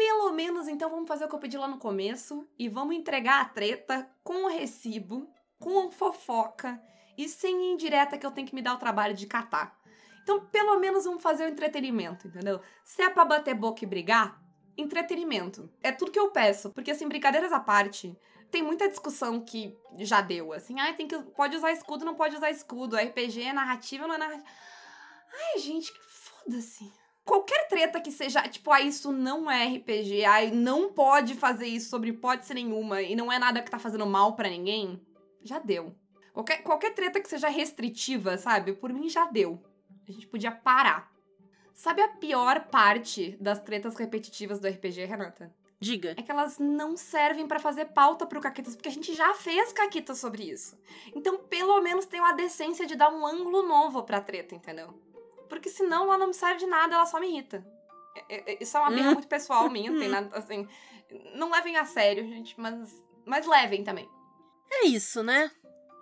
[0.00, 3.42] Pelo menos, então, vamos fazer o que eu pedi lá no começo e vamos entregar
[3.42, 6.82] a treta com o recibo, com fofoca
[7.18, 9.78] e sem indireta que eu tenho que me dar o trabalho de catar.
[10.22, 12.62] Então, pelo menos vamos fazer o entretenimento, entendeu?
[12.82, 14.40] Se é pra bater boca e brigar,
[14.74, 15.70] entretenimento.
[15.82, 18.18] É tudo que eu peço, porque assim, brincadeiras à parte,
[18.50, 22.14] tem muita discussão que já deu, assim, ai, ah, tem que pode usar escudo, não
[22.14, 24.48] pode usar escudo, RPG é narrativa, não é narrativa.
[25.52, 26.90] Ai, gente, foda-se.
[27.30, 31.88] Qualquer treta que seja, tipo, ah, isso não é RPG, ai, não pode fazer isso
[31.88, 35.00] sobre hipótese nenhuma e não é nada que tá fazendo mal para ninguém,
[35.40, 35.94] já deu.
[36.32, 38.72] Qualquer, qualquer treta que seja restritiva, sabe?
[38.72, 39.62] Por mim já deu.
[40.08, 41.08] A gente podia parar.
[41.72, 45.54] Sabe a pior parte das tretas repetitivas do RPG, Renata?
[45.78, 46.16] Diga.
[46.16, 49.72] É que elas não servem para fazer pauta pro Caquitas, porque a gente já fez
[49.72, 50.76] Caquitas sobre isso.
[51.14, 54.92] Então, pelo menos tem uma decência de dar um ângulo novo pra treta, entendeu?
[55.50, 57.66] Porque senão ela não me serve de nada, ela só me irrita.
[58.28, 59.14] É, é, isso é uma birra hum.
[59.14, 60.66] muito pessoal minha, não tem nada assim.
[61.34, 64.08] Não levem a sério, gente, mas, mas levem também.
[64.70, 65.50] É isso, né?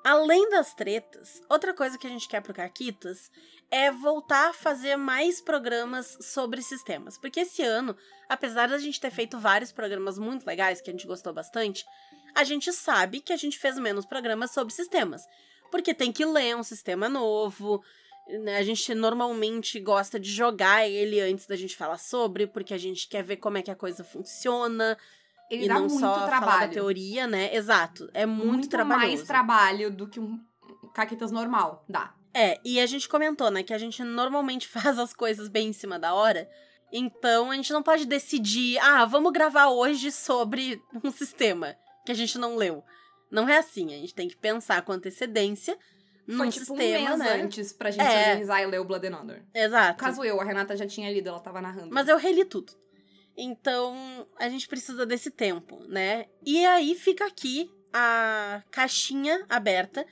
[0.04, 3.30] Além das tretas, outra coisa que a gente quer pro Caquitas
[3.70, 7.18] é voltar a fazer mais programas sobre sistemas.
[7.18, 7.96] Porque esse ano,
[8.28, 11.84] apesar da gente ter feito vários programas muito legais, que a gente gostou bastante,
[12.34, 15.22] a gente sabe que a gente fez menos programas sobre sistemas.
[15.70, 17.82] Porque tem que ler um sistema novo,
[18.42, 18.56] né?
[18.56, 23.08] A gente normalmente gosta de jogar ele antes da gente falar sobre, porque a gente
[23.08, 24.96] quer ver como é que a coisa funciona.
[25.50, 26.44] Ele e não só trabalho.
[26.44, 27.54] falar da teoria, né?
[27.54, 28.08] Exato.
[28.12, 29.06] É muito, muito trabalhoso.
[29.06, 30.38] mais trabalho do que um
[30.92, 32.14] caquetas normal, dá.
[32.34, 35.72] É, e a gente comentou, né, que a gente normalmente faz as coisas bem em
[35.72, 36.48] cima da hora.
[36.92, 42.14] Então a gente não pode decidir, ah, vamos gravar hoje sobre um sistema que a
[42.14, 42.82] gente não leu.
[43.30, 45.78] Não é assim, a gente tem que pensar com antecedência
[46.28, 47.42] num Foi, tipo, sistema, um mês né?
[47.42, 48.28] antes pra gente é.
[48.28, 49.40] organizar e ler o Blood and Honor.
[49.54, 49.98] Exato.
[49.98, 51.88] Caso eu, a Renata já tinha lido, ela tava narrando.
[51.90, 52.74] Mas eu reli tudo.
[53.34, 56.26] Então, a gente precisa desse tempo, né?
[56.44, 60.04] E aí fica aqui a caixinha aberta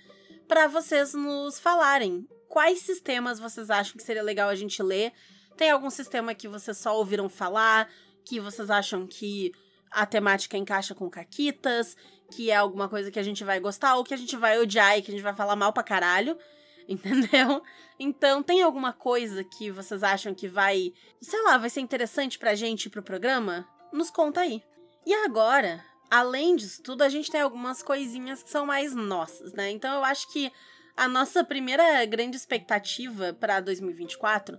[0.48, 5.12] para vocês nos falarem quais sistemas vocês acham que seria legal a gente ler.
[5.54, 7.90] Tem algum sistema que vocês só ouviram falar,
[8.24, 9.52] que vocês acham que
[9.90, 11.94] a temática encaixa com caquitas,
[12.30, 14.98] que é alguma coisa que a gente vai gostar ou que a gente vai odiar
[14.98, 16.36] e que a gente vai falar mal pra caralho,
[16.88, 17.62] entendeu?
[17.98, 22.54] Então, tem alguma coisa que vocês acham que vai, sei lá, vai ser interessante pra
[22.54, 23.66] gente e pro programa?
[23.92, 24.62] Nos conta aí.
[25.06, 29.70] E agora, Além disso tudo, a gente tem algumas coisinhas que são mais nossas, né?
[29.70, 30.52] Então eu acho que
[30.96, 34.58] a nossa primeira grande expectativa para 2024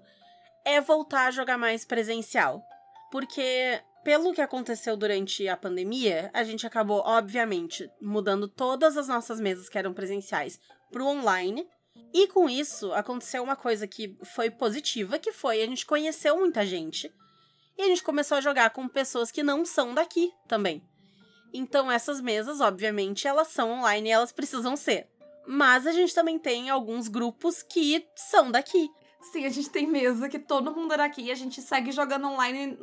[0.65, 2.61] é voltar a jogar mais presencial.
[3.09, 9.37] Porque, pelo que aconteceu durante a pandemia, a gente acabou, obviamente, mudando todas as nossas
[9.37, 10.57] mesas que eram presenciais
[10.89, 11.67] para o online.
[12.13, 16.65] E com isso, aconteceu uma coisa que foi positiva, que foi a gente conheceu muita
[16.65, 17.13] gente.
[17.77, 20.81] E a gente começou a jogar com pessoas que não são daqui também.
[21.53, 25.09] Então essas mesas, obviamente, elas são online e elas precisam ser.
[25.45, 28.89] Mas a gente também tem alguns grupos que são daqui.
[29.31, 32.27] Sim, a gente tem mesa que todo mundo é daqui e a gente segue jogando
[32.27, 32.77] online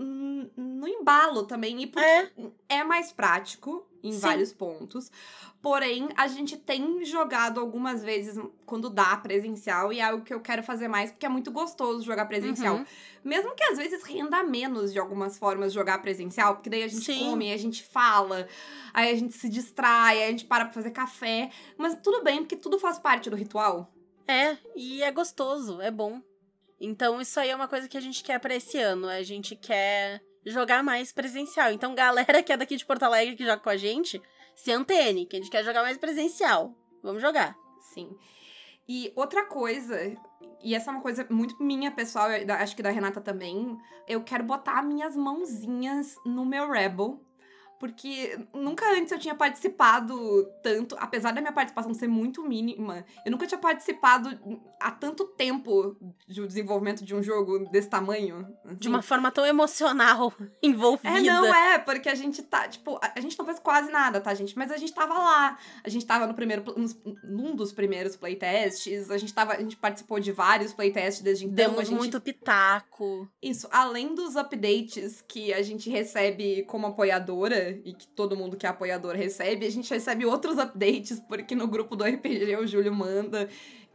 [0.57, 1.83] no embalo também.
[1.83, 2.30] E é.
[2.68, 4.20] é mais prático em Sim.
[4.20, 5.11] vários pontos.
[5.62, 10.40] Porém, a gente tem jogado algumas vezes quando dá presencial e é algo que eu
[10.40, 12.76] quero fazer mais porque é muito gostoso jogar presencial.
[12.76, 12.87] Uhum.
[13.24, 17.07] Mesmo que às vezes renda menos de algumas formas jogar presencial, porque daí a gente
[17.07, 17.30] Sim.
[17.30, 18.46] come, a gente fala,
[18.92, 21.50] aí a gente se distrai, aí a gente para pra fazer café.
[21.78, 23.90] Mas tudo bem, porque tudo faz parte do ritual.
[24.28, 26.20] É, e é gostoso, é bom.
[26.80, 29.08] Então, isso aí é uma coisa que a gente quer para esse ano.
[29.08, 31.72] A gente quer jogar mais presencial.
[31.72, 34.20] Então, galera que é daqui de Porto Alegre que joga com a gente,
[34.54, 36.74] se antene, que a gente quer jogar mais presencial.
[37.02, 37.56] Vamos jogar.
[37.80, 38.16] Sim.
[38.88, 39.96] E outra coisa,
[40.62, 44.44] e essa é uma coisa muito minha, pessoal, acho que da Renata também, eu quero
[44.44, 47.22] botar minhas mãozinhas no meu Rebel
[47.80, 53.32] porque nunca antes eu tinha participado tanto, apesar da minha participação ser muito mínima, eu
[53.32, 54.38] nunca tinha participado
[54.80, 55.96] há tanto tempo
[56.28, 58.46] do desenvolvimento de um jogo desse tamanho.
[58.64, 58.76] assim.
[58.76, 60.32] De uma forma tão emocional
[60.62, 61.18] envolvida.
[61.18, 64.20] É, não é, porque a gente tá, tipo, a a gente não fez quase nada,
[64.20, 64.56] tá, gente?
[64.58, 65.56] Mas a gente tava lá.
[65.84, 69.76] A gente tava no primeiro, nos- num dos primeiros playtests, a gente tava, a gente
[69.76, 71.54] participou de vários playtests desde então.
[71.54, 73.28] Demos gente muito pitaco.
[73.42, 78.66] isso, além dos updates que a gente recebe como apoiadora e que todo mundo que
[78.66, 82.94] é apoiador recebe, a gente recebe outros updates, porque no grupo do RPG o Júlio
[82.94, 83.48] manda.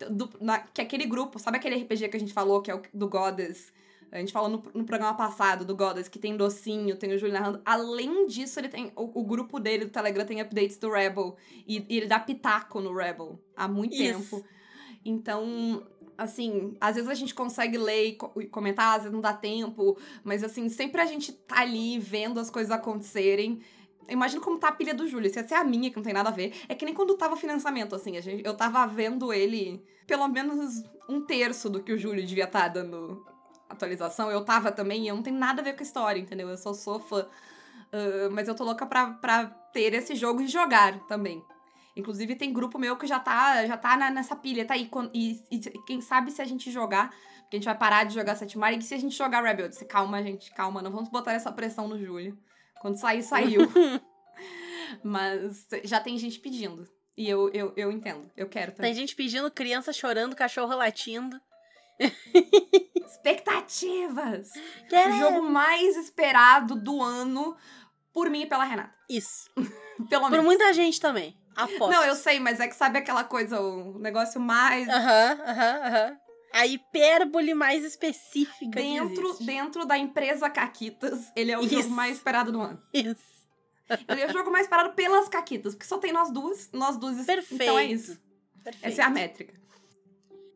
[0.10, 2.82] do- na- que aquele grupo, sabe aquele RPG que a gente falou, que é o
[2.94, 3.72] do Goddess?
[4.12, 7.34] A gente falou no, no programa passado do Goddess, que tem docinho, tem o Júlio
[7.34, 7.62] narrando.
[7.66, 8.92] Além disso, ele tem.
[8.96, 11.36] O, o grupo dele do Telegram tem updates do Rebel.
[11.68, 14.38] E, e ele dá pitaco no Rebel há muito Isso.
[14.38, 14.46] tempo.
[15.06, 15.84] Então,
[16.22, 19.98] assim, às vezes a gente consegue ler e, co- comentar, às vezes não dá tempo,
[20.24, 23.62] mas assim, sempre a gente tá ali vendo as coisas acontecerem.
[24.08, 25.32] Eu Imagino como tá a pilha do Júlio.
[25.32, 26.54] Se essa é a minha, que não tem nada a ver.
[26.68, 28.18] É que nem quando tava o financiamento, assim.
[28.18, 32.46] A gente, eu tava vendo ele pelo menos um terço do que o Júlio devia
[32.46, 33.24] estar dando
[33.70, 34.32] atualização.
[34.32, 36.50] Eu tava também, eu não tenho nada a ver com a história, entendeu?
[36.50, 37.28] Eu só sou fã.
[37.92, 41.44] Ah, mas eu tô louca pra, pra ter esse jogo e jogar também.
[42.00, 44.90] Inclusive, tem grupo meu que já tá, já tá na- nessa pilha, tá aí.
[45.14, 47.10] E, e quem sabe se a gente jogar,
[47.42, 49.70] porque a gente vai parar de jogar Sete Mario, e se a gente jogar Rebel,
[49.70, 52.38] disse, calma, gente, calma, não vamos botar essa pressão no Júlio.
[52.82, 53.62] Quando sair, saiu.
[55.04, 56.88] Mas já tem gente pedindo.
[57.18, 58.92] E eu, eu, eu entendo, eu quero também.
[58.94, 61.40] Tem gente pedindo, criança chorando, cachorro latindo.
[62.96, 64.50] Expectativas!
[64.90, 67.56] Quero- O jogo mais esperado do ano
[68.14, 68.94] por mim e pela Renata.
[69.10, 69.50] Isso.
[70.10, 70.46] Pelo Por menos.
[70.46, 71.36] muita gente também.
[71.60, 71.92] Aposto.
[71.92, 76.18] Não, eu sei, mas é que sabe aquela coisa, o negócio mais Aham, aham, aham.
[76.54, 81.76] A hipérbole mais específica dentro, dentro da empresa Caquitas, ele é o Isso.
[81.76, 82.82] jogo mais esperado do ano.
[82.94, 83.30] Isso.
[84.08, 87.26] Ele é o jogo mais esperado pelas Caquitas, porque só tem nós duas, nós duas.
[87.26, 87.64] Perfeito.
[87.64, 88.20] Então é isso.
[88.64, 88.86] Perfeito.
[88.86, 89.60] Essa é a métrica.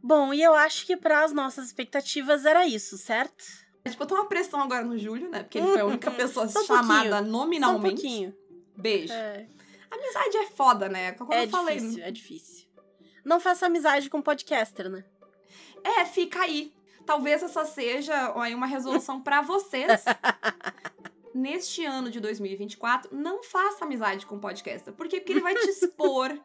[0.04, 3.44] Bom, e eu acho que para as nossas expectativas era isso, certo?
[3.84, 5.42] A gente botou uma pressão agora no Júlio, né?
[5.42, 7.82] Porque ele foi a única pessoa chamada nominalmente.
[7.82, 8.36] Só um pouquinho.
[8.78, 9.14] Beijo.
[9.14, 9.48] É,
[9.94, 11.12] Amizade é foda, né?
[11.14, 11.78] Como é eu falei.
[11.78, 12.68] difícil, é difícil.
[13.24, 15.06] Não faça amizade com podcaster, né?
[15.84, 16.74] É, fica aí.
[17.06, 20.04] Talvez essa seja uma resolução pra vocês.
[21.34, 24.94] Neste ano de 2024, não faça amizade com o podcaster.
[24.94, 25.20] Por quê?
[25.20, 26.38] Porque ele vai te expor.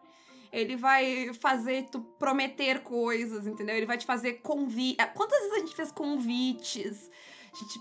[0.50, 3.76] Ele vai fazer tu prometer coisas, entendeu?
[3.76, 4.96] Ele vai te fazer convite.
[5.14, 7.10] Quantas vezes a gente fez convites?
[7.52, 7.80] A gente,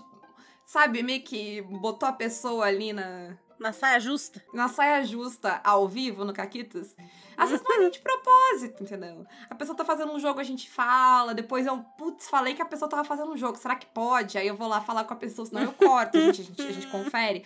[0.66, 4.42] sabe, meio que botou a pessoa ali na, Na saia justa.
[4.54, 6.94] na saia justa ao vivo no Caquitas,
[7.36, 9.26] às vezes não é nem de propósito, entendeu?
[9.50, 12.66] A pessoa tá fazendo um jogo, a gente fala, depois eu, putz, falei que a
[12.66, 14.38] pessoa tava fazendo um jogo, será que pode?
[14.38, 16.62] Aí eu vou lá falar com a pessoa, senão eu corto, a gente, a gente,
[16.62, 17.44] a gente confere.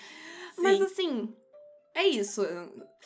[0.59, 0.85] Mas Sim.
[0.85, 1.37] assim,
[1.95, 2.43] é isso.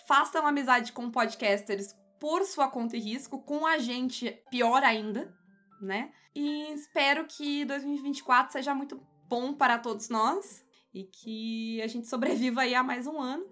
[0.06, 5.32] Façam amizade com podcasters por sua conta e risco, com a gente, pior ainda,
[5.80, 6.12] né?
[6.34, 10.65] E espero que 2024 seja muito bom para todos nós
[10.96, 13.46] e que a gente sobreviva aí a mais um ano,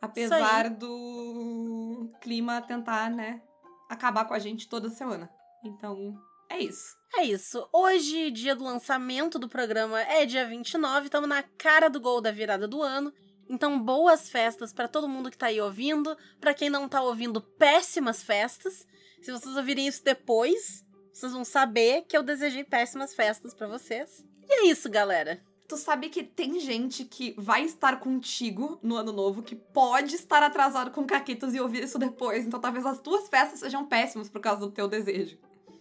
[0.00, 3.42] apesar do clima tentar, né,
[3.90, 5.30] acabar com a gente toda semana.
[5.62, 6.16] Então,
[6.48, 6.96] é isso.
[7.14, 7.68] É isso.
[7.74, 12.30] Hoje, dia do lançamento do programa, é dia 29, estamos na cara do gol da
[12.30, 13.12] virada do ano.
[13.50, 16.16] Então, boas festas pra todo mundo que tá aí ouvindo.
[16.40, 18.86] Pra quem não tá ouvindo, péssimas festas.
[19.22, 24.24] Se vocês ouvirem isso depois, vocês vão saber que eu desejei péssimas festas pra vocês.
[24.48, 25.42] E é isso, galera.
[25.68, 30.42] Tu sabe que tem gente que vai estar contigo no ano novo que pode estar
[30.42, 32.46] atrasado com caquitas e ouvir isso depois.
[32.46, 35.38] Então talvez as tuas festas sejam péssimas por causa do teu desejo.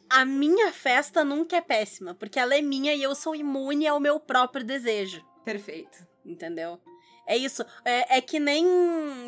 [0.10, 3.98] A minha festa nunca é péssima, porque ela é minha e eu sou imune ao
[3.98, 5.26] meu próprio desejo.
[5.46, 6.06] Perfeito.
[6.26, 6.80] Entendeu?
[7.26, 7.64] É isso.
[7.86, 8.66] É, é que nem.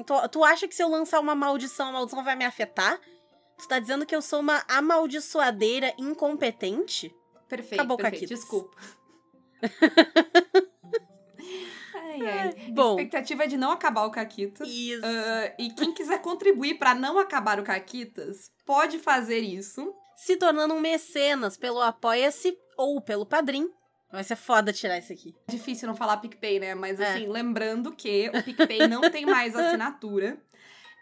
[0.05, 2.99] Tu, tu acha que se eu lançar uma maldição, a maldição vai me afetar?
[3.57, 7.13] Tu tá dizendo que eu sou uma amaldiçoadeira incompetente?
[7.47, 8.21] Perfeito, Acabou, perfeito.
[8.21, 8.39] Caquitas.
[8.39, 8.77] Desculpa.
[11.95, 12.71] Ai, ai.
[12.71, 12.89] Bom.
[12.97, 14.67] A expectativa é de não acabar o Caquitas.
[14.67, 15.01] Isso.
[15.05, 19.93] Ah, e quem quiser contribuir pra não acabar o Caquitas, pode fazer isso.
[20.15, 23.69] Se tornando um mecenas pelo Apoia-se ou pelo Padrim.
[24.11, 25.35] Vai ser foda tirar isso aqui.
[25.47, 26.73] É difícil não falar PicPay, né?
[26.75, 27.13] Mas É.
[27.13, 30.37] assim, lembrando que o PicPay não tem mais assinatura.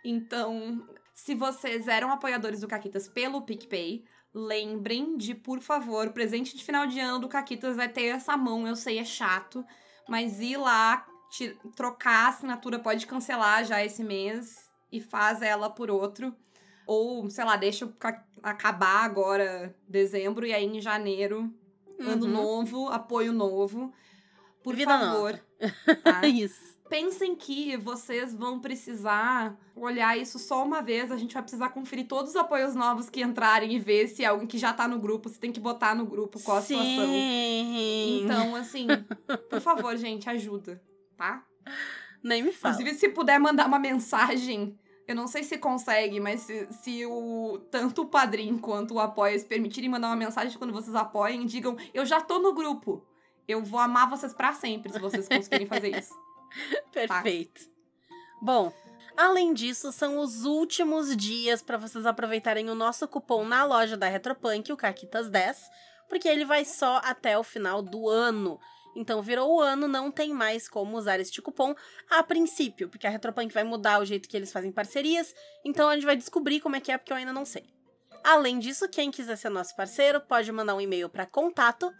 [0.06, 6.64] Então, se vocês eram apoiadores do Caquitas pelo PicPay, lembrem de, por favor, presente de
[6.64, 9.66] final de ano do Caquitas vai ter essa mão, eu sei, é chato.
[10.08, 15.70] Mas ir lá, ti- trocar a assinatura, pode cancelar já esse mês e faz ela
[15.70, 16.36] por outro.
[16.86, 17.92] Ou, sei lá, deixa
[18.42, 21.54] acabar agora dezembro e aí em janeiro
[22.00, 22.32] Ano Uhum.
[22.32, 23.92] novo, apoio novo.
[24.64, 25.40] Por Vida favor.
[26.04, 26.28] Tá?
[26.28, 26.77] Isso.
[26.90, 31.12] Pensem que vocês vão precisar olhar isso só uma vez.
[31.12, 34.28] A gente vai precisar conferir todos os apoios novos que entrarem e ver se é
[34.28, 36.76] alguém que já tá no grupo, se tem que botar no grupo qual a Sim.
[36.76, 37.14] situação.
[38.24, 38.88] Então, assim,
[39.50, 40.82] por favor, gente, ajuda,
[41.16, 41.44] tá?
[42.24, 42.74] Nem me fala.
[42.74, 47.60] Inclusive, se puder mandar uma mensagem, eu não sei se consegue, mas se, se o
[47.72, 51.78] tanto o padrinho quanto o apoia se permitirem mandar uma mensagem quando vocês apoiem, digam:
[51.94, 53.06] Eu já tô no grupo.
[53.48, 56.14] Eu vou amar vocês pra sempre se vocês conseguirem fazer isso.
[56.92, 57.62] Perfeito.
[58.42, 58.72] Bom,
[59.16, 64.08] além disso, são os últimos dias para vocês aproveitarem o nosso cupom na loja da
[64.08, 65.58] Retropunk, o Caquitas10,
[66.08, 68.60] porque ele vai só até o final do ano.
[68.96, 71.76] Então, virou o ano, não tem mais como usar este cupom
[72.10, 75.94] a princípio, porque a Retropunk vai mudar o jeito que eles fazem parcerias, então a
[75.94, 77.66] gente vai descobrir como é que é, porque eu ainda não sei.
[78.24, 81.94] Além disso, quem quiser ser nosso parceiro pode mandar um e-mail para contato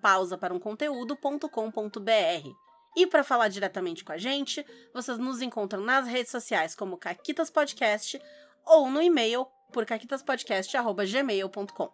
[0.00, 0.60] pausa para um.
[2.96, 7.50] E para falar diretamente com a gente, vocês nos encontram nas redes sociais como Caquitas
[7.50, 8.20] Podcast
[8.64, 11.92] ou no e-mail por caquitaspodcast.gmail.com.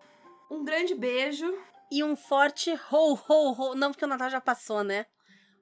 [0.51, 1.47] Um grande beijo.
[1.91, 3.75] E um forte ho, ho, ho.
[3.75, 5.07] Não, porque o Natal já passou, né?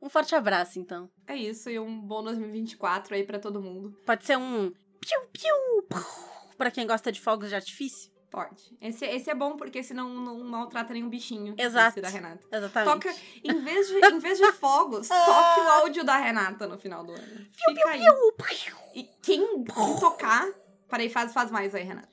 [0.03, 1.11] Um forte abraço, então.
[1.27, 3.97] É isso, e um bom 2024 aí pra todo mundo.
[4.05, 4.71] Pode ser um
[5.01, 5.89] piu, piu,
[6.57, 8.13] para quem gosta de fogos de artifício.
[8.31, 8.77] Pode.
[8.81, 11.55] Esse, esse é bom porque senão não maltrata nenhum bichinho.
[11.57, 12.01] Exato.
[12.01, 12.45] Da Renata.
[12.53, 12.93] Exatamente.
[12.93, 17.05] Toca, em vez de, em vez de fogos, toque o áudio da Renata no final
[17.05, 17.47] do ano.
[17.51, 18.03] Fica aí.
[18.95, 19.65] E quem, quem
[19.99, 20.47] tocar.
[20.89, 22.09] Peraí, faz, faz mais aí, Renata.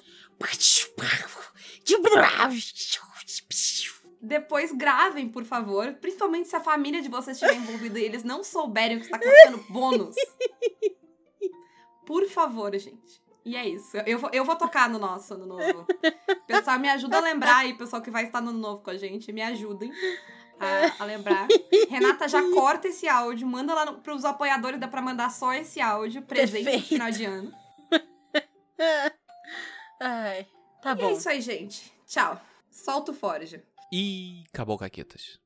[4.22, 5.94] Depois gravem, por favor.
[5.96, 9.18] Principalmente se a família de vocês estiver envolvida e eles não souberem o que está
[9.18, 10.16] acontecendo bônus.
[12.06, 13.05] Por favor, gente.
[13.46, 13.96] E é isso.
[13.98, 15.86] Eu vou, eu vou tocar no nosso ano novo.
[16.48, 18.98] Pessoal, me ajuda a lembrar aí, pessoal que vai estar no ano novo com a
[18.98, 19.32] gente.
[19.32, 19.92] Me ajudem
[20.60, 21.48] a, a lembrar.
[21.90, 23.48] Renata, já corta esse áudio.
[23.48, 26.24] Manda lá no, pros apoiadores, dá pra mandar só esse áudio.
[26.24, 26.82] Presente Perfeito.
[26.82, 27.54] no final de ano.
[30.02, 30.48] Ai,
[30.82, 31.10] tá E bom.
[31.10, 31.94] é isso aí, gente.
[32.08, 32.42] Tchau.
[32.70, 33.64] Solta o Forja.
[33.92, 35.40] E acabou, Caquetas.